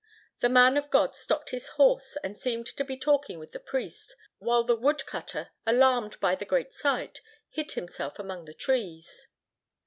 The 0.39 0.49
Man 0.49 0.77
of 0.77 0.89
God 0.89 1.15
stopped 1.15 1.51
his 1.51 1.67
horse 1.77 2.17
and 2.23 2.35
seemed 2.35 2.65
to 2.65 2.83
be 2.83 2.97
talking 2.97 3.37
with 3.37 3.51
the 3.51 3.59
priest, 3.59 4.15
while 4.39 4.63
the 4.63 4.75
woodcutter, 4.75 5.49
alarmed 5.63 6.19
by 6.19 6.33
the 6.33 6.43
great 6.43 6.73
sight, 6.73 7.21
hid 7.51 7.73
himself 7.73 8.17
among 8.17 8.45
the 8.45 8.55
trees. 8.55 9.27